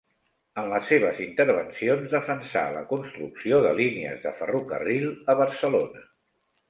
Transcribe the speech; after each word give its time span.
En 0.59 0.69
les 0.69 0.87
seves 0.91 1.19
intervencions 1.25 2.15
defensà 2.15 2.63
la 2.77 2.83
construcció 2.93 3.61
de 3.67 3.75
línies 3.81 4.25
de 4.25 4.33
ferrocarril 4.41 5.07
a 5.35 5.41
Barcelona. 5.43 6.03